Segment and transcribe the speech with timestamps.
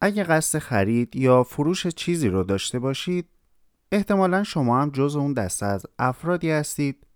[0.00, 3.28] اگه قصد خرید یا فروش چیزی رو داشته باشید
[3.92, 7.06] احتمالا شما هم جز اون دسته از افرادی هستید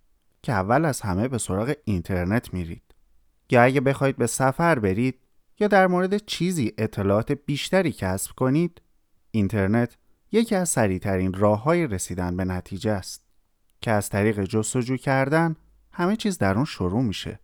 [0.43, 2.83] که اول از همه به سراغ اینترنت میرید.
[3.51, 5.19] یا اگه بخواید به سفر برید
[5.61, 8.83] یا در مورد چیزی اطلاعات بیشتری کسب کنید
[9.30, 9.96] اینترنت
[10.33, 13.25] یکی از سریعترین راه های رسیدن به نتیجه است
[13.80, 15.57] که از طریق جستجو کردن
[15.93, 17.41] همه چیز در اون شروع میشه.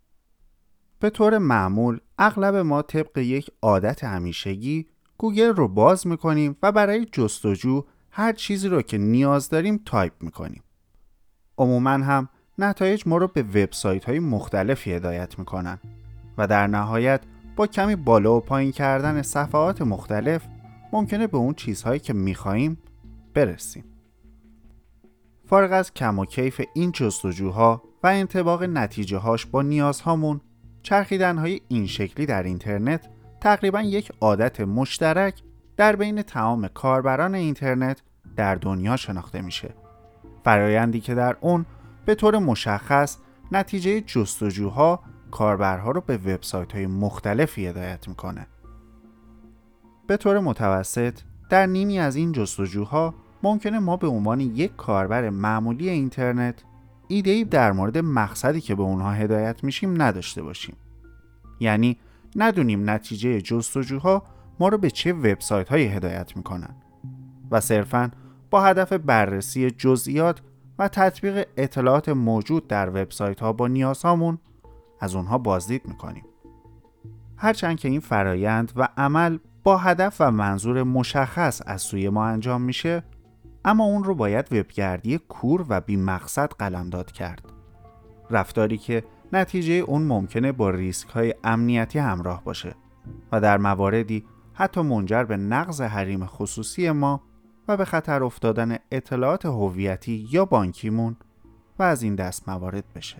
[0.98, 4.86] به طور معمول اغلب ما طبق یک عادت همیشگی
[5.18, 10.62] گوگل رو باز می‌کنیم و برای جستجو هر چیزی رو که نیاز داریم تایپ می‌کنیم.
[11.58, 12.28] عموما هم
[12.58, 15.78] نتایج ما رو به وبسایت های مختلفی هدایت می‌کنن
[16.38, 17.20] و در نهایت
[17.56, 20.46] با کمی بالا و پایین کردن صفحات مختلف
[20.92, 22.78] ممکنه به اون چیزهایی که میخواییم
[23.34, 23.84] برسیم.
[25.44, 30.40] فارغ از کم و کیف این جستجوها و انطباق نتیجه هاش با نیازهامون
[30.82, 33.08] چرخیدن های این شکلی در اینترنت
[33.40, 35.42] تقریبا یک عادت مشترک
[35.76, 38.02] در بین تمام کاربران اینترنت
[38.36, 39.74] در دنیا شناخته میشه.
[40.44, 41.66] فرایندی که در اون
[42.04, 43.16] به طور مشخص
[43.52, 48.46] نتیجه جستجوها کاربرها رو به وبسایت های مختلفی هدایت می‌کنه.
[50.06, 51.18] به طور متوسط
[51.50, 56.62] در نیمی از این جستجوها ممکنه ما به عنوان یک کاربر معمولی اینترنت
[57.08, 60.76] ایده در مورد مقصدی که به اونها هدایت میشیم نداشته باشیم.
[61.60, 61.98] یعنی
[62.36, 64.22] ندونیم نتیجه جستجوها
[64.60, 66.76] ما رو به چه وبسایت هایی هدایت می‌کنن.
[67.50, 68.10] و صرفا
[68.50, 70.40] با هدف بررسی جزئیات
[70.78, 74.38] و تطبیق اطلاعات موجود در وبسایت ها با نیازهامون
[75.00, 76.24] از اونها بازدید می‌کنیم.
[77.36, 82.62] هرچند که این فرایند و عمل با هدف و منظور مشخص از سوی ما انجام
[82.62, 83.02] میشه
[83.64, 87.42] اما اون رو باید وبگردی کور و بی مقصد قلمداد کرد.
[88.30, 92.74] رفتاری که نتیجه اون ممکنه با ریسک های امنیتی همراه باشه
[93.32, 97.22] و در مواردی حتی منجر به نقض حریم خصوصی ما
[97.68, 101.16] و به خطر افتادن اطلاعات هویتی یا بانکیمون
[101.78, 103.16] و از این دست موارد بشه.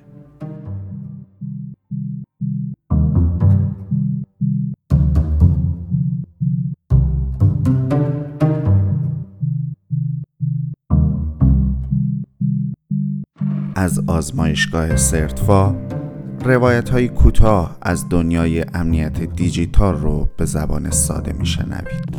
[13.74, 15.97] از آزمایشگاه سرتفا
[16.44, 22.18] روایت های کوتاه از دنیای امنیت دیجیتال رو به زبان ساده میشنوید.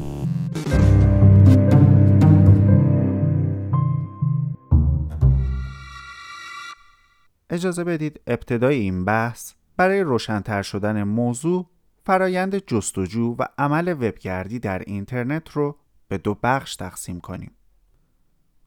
[7.49, 11.69] اجازه بدید ابتدای این بحث برای روشنتر شدن موضوع
[12.05, 15.75] فرایند جستجو و عمل وبگردی در اینترنت رو
[16.07, 17.51] به دو بخش تقسیم کنیم.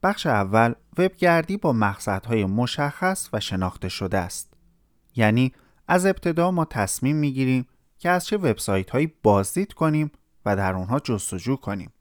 [0.03, 4.53] بخش اول وبگردی با مقصدهای مشخص و شناخته شده است.
[5.17, 5.53] یعنی
[5.89, 7.67] از ابتدا ما تصمیم می‌گیریم
[7.99, 10.13] که از چه وبسایت هایی بازدید کنیم
[10.47, 11.93] و در اونها جستجو کنیم.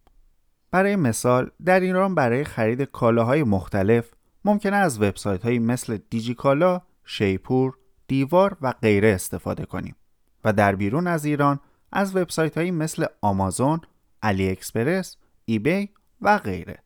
[0.71, 4.11] برای مثال در ایران برای خرید کالاهای مختلف
[4.45, 7.77] ممکنه از وبسایت هایی مثل دیجیکالا، شیپور،
[8.07, 9.95] دیوار و غیره استفاده کنیم
[10.43, 11.59] و در بیرون از ایران
[11.91, 13.81] از وبسایت هایی مثل آمازون،
[14.21, 15.89] AliExpress، eBay
[16.21, 16.77] و غیره.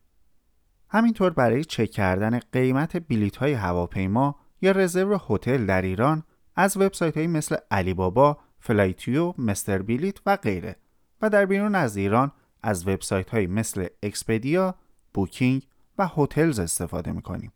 [0.89, 4.35] همینطور برای چک کردن قیمت بلیط های هواپیما
[4.65, 6.23] یا رزرو هتل در ایران
[6.55, 10.75] از وبسایت هایی مثل علی بابا، فلای‌تودی، مستر بلیط و غیره
[11.21, 12.31] و در بیرون از ایران
[12.63, 14.75] از وبسایت هایی مثل Expedia،
[15.13, 15.67] Booking
[15.97, 17.51] و Hotels استفاده می‌کنیم.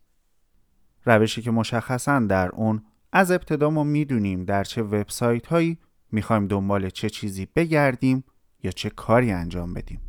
[1.06, 5.78] روشی که مشخصا در اون از ابتدا ما می‌دونیم در چه وبسایت هایی
[6.12, 8.24] می‌خوایم دنبال چه چیزی بگردیم
[8.64, 10.02] یا چه کاری انجام بدیم.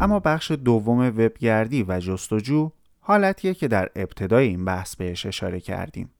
[0.00, 2.72] اما بخش دوم وبگردی و جستجو
[3.04, 6.10] حالتیه که در ابتدای این بحث بهش اشاره کردیم.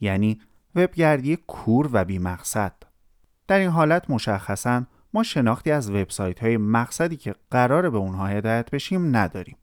[0.00, 0.40] یعنی
[0.74, 2.72] وبگردی کور و بی مقصد
[3.48, 4.84] در این حالت مشخصا
[5.14, 9.56] ما شناختی از وبسایت های مقصدی که قرار به اونها هدایت بشیم نداریم.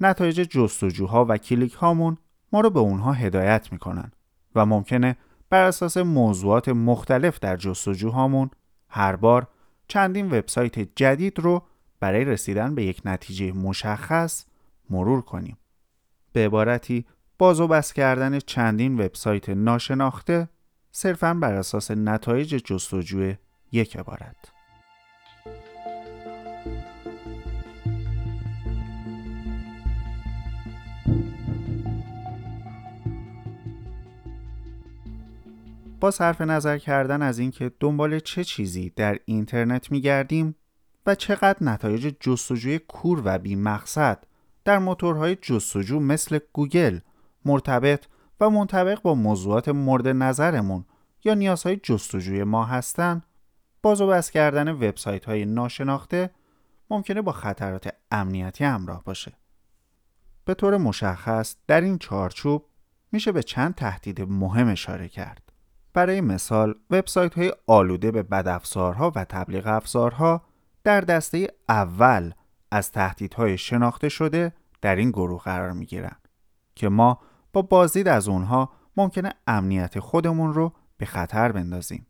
[0.00, 2.18] نتایج جستجوها و کلیک هامون
[2.52, 4.10] ما رو به اونها هدایت می‌کنن
[4.54, 5.16] و ممکنه
[5.50, 8.50] بر اساس موضوعات مختلف در جستجوهامون
[8.88, 9.48] هر بار
[9.88, 11.62] چندین وبسایت جدید رو
[12.00, 14.44] برای رسیدن به یک نتیجه مشخص
[14.90, 15.56] مرور کنیم.
[16.36, 17.04] به عبارتی
[17.38, 20.48] باز و بس کردن چندین وبسایت ناشناخته
[20.92, 23.36] صرفاً بر اساس نتایج جستجوی
[23.72, 24.36] یک عبارت.
[36.00, 40.54] با صرف نظر کردن از اینکه دنبال چه چیزی در اینترنت میگردیم
[41.06, 44.26] و چقدر نتایج جستجوی کور و بی مقصد
[44.66, 46.98] در موتورهای جستجو مثل گوگل
[47.44, 48.06] مرتبط
[48.40, 50.84] و منطبق با موضوعات مورد نظرمون
[51.24, 53.22] یا نیازهای جستجوی ما هستند
[53.82, 56.30] باز و بس کردن وبسایت های ناشناخته
[56.90, 59.32] ممکنه با خطرات امنیتی همراه باشه.
[60.44, 62.64] به طور مشخص در این چارچوب
[63.12, 65.52] میشه به چند تهدید مهم اشاره کرد.
[65.92, 70.42] برای مثال وبسایت های آلوده به بدافزارها و تبلیغ افزارها
[70.84, 72.32] در دسته اول
[72.76, 74.52] از تهدیدهای شناخته شده
[74.82, 76.16] در این گروه قرار می گیرن
[76.74, 77.18] که ما
[77.52, 82.06] با بازدید از اونها ممکنه امنیت خودمون رو به خطر بندازیم.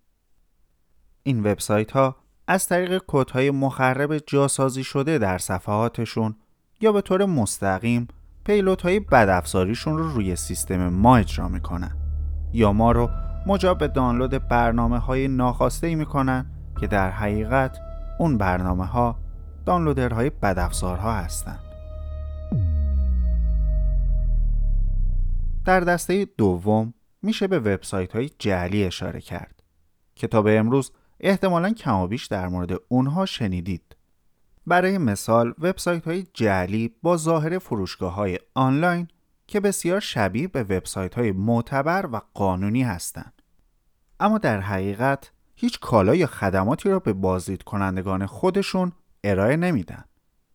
[1.22, 2.16] این وبسایت ها
[2.46, 6.36] از طریق کودهای مخرب جاسازی شده در صفحاتشون
[6.80, 8.08] یا به طور مستقیم
[8.44, 11.96] پیلوت های بدافزاریشون رو روی سیستم ما اجرا می‌کنن
[12.52, 13.10] یا ما رو
[13.46, 16.46] مجاب به دانلود برنامه های ناخواسته ای می‌کنن
[16.80, 17.78] که در حقیقت
[18.18, 19.25] اون برنامه ها
[19.66, 21.58] دانلودرهای بدافزارها هستند.
[25.64, 29.62] در دسته دوم میشه به وبسایت های جعلی اشاره کرد.
[30.16, 33.96] کتاب امروز احتمالا کمابیش در مورد اونها شنیدید.
[34.66, 39.08] برای مثال وبسایت های جعلی با ظاهر فروشگاه های آنلاین
[39.46, 43.42] که بسیار شبیه به وبسایت های معتبر و قانونی هستند.
[44.20, 48.92] اما در حقیقت هیچ کالا یا خدماتی را به بازدید کنندگان خودشون
[49.26, 50.05] ارائه نمیدن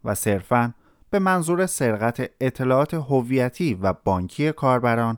[0.04, 0.74] و صرفاً
[1.12, 5.18] به منظور سرقت اطلاعات هویتی و بانکی کاربران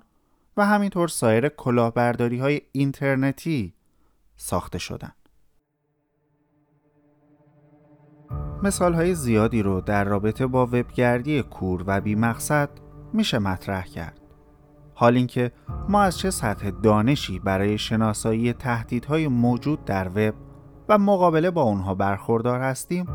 [0.57, 3.73] و همینطور سایر کلاهبرداری های اینترنتی
[4.37, 5.15] ساخته شدند.
[8.63, 12.69] مثال های زیادی رو در رابطه با وبگردی کور و بی مقصد
[13.13, 14.19] میشه مطرح کرد.
[14.95, 15.51] حال اینکه
[15.89, 20.33] ما از چه سطح دانشی برای شناسایی تهدیدهای موجود در وب
[20.89, 23.05] و مقابله با اونها برخوردار هستیم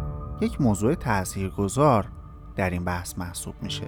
[0.40, 2.08] یک موضوع تاثیرگذار
[2.56, 3.87] در این بحث محسوب میشه.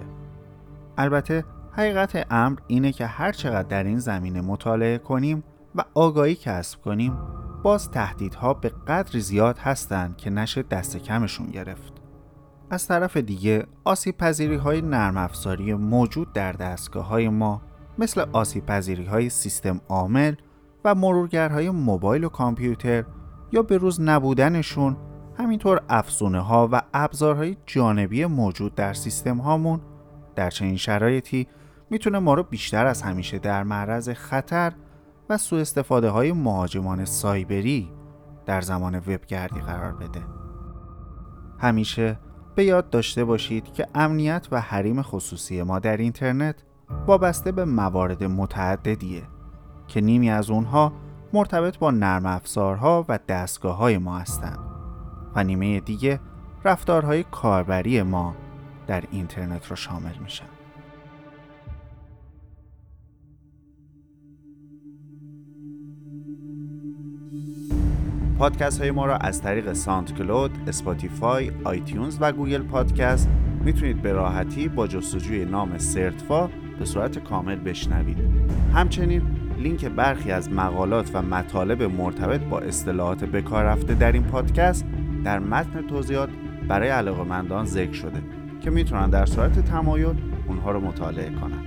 [0.97, 5.43] البته حقیقت امر اینه که هر چقدر در این زمینه مطالعه کنیم
[5.75, 7.17] و آگاهی کسب کنیم
[7.63, 11.93] باز تهدیدها به قدر زیاد هستند که نشه دست کمشون گرفت.
[12.69, 17.61] از طرف دیگه آسیب پذیری های نرم افزاری موجود در دستگاه های ما
[17.97, 20.35] مثل آسیب پذیری های سیستم عامل
[20.85, 23.03] و مرورگرهای موبایل و کامپیوتر
[23.51, 24.97] یا به روز نبودنشون
[25.41, 29.81] همینطور افزونه ها و ابزارهای جانبی موجود در سیستم هامون
[30.35, 31.47] در چنین شرایطی
[31.89, 34.73] می‌تونه ما رو بیشتر از همیشه در معرض خطر
[35.29, 37.89] و سوء استفاده های مهاجمان سایبری
[38.45, 40.21] در زمان وبگردی قرار بده.
[41.59, 42.19] همیشه
[42.55, 46.55] به یاد داشته باشید که امنیت و حریم خصوصی ما در اینترنت
[47.07, 49.23] وابسته به موارد متعددیه
[49.87, 50.93] که نیمی از اونها
[51.33, 54.70] مرتبط با نرم افزارها و دستگاه های ما هستند
[55.35, 56.19] و نیمه دیگه
[56.65, 58.35] رفتارهای کاربری ما
[58.87, 60.45] در اینترنت رو شامل میشن.
[68.37, 73.29] پادکست های ما را از طریق SoundCloud، Spotify، iTunes و Google Podcast
[73.63, 76.49] می‌تونید به راحتی با جستجوی نام Certfa
[76.79, 78.17] به صورت کامل بشنوید.
[78.73, 79.21] همچنین
[79.57, 84.85] لینک برخی از مقالات و مطالب مرتبط با اصطلاحات بکار رفته در این پادکست
[85.23, 86.29] در متن توضیحات
[86.67, 88.23] برای علاقمندان ذکر شده
[88.61, 90.15] که می‌تونن در صورت تمایل
[90.47, 91.63] اونها رو مطالعه کنن.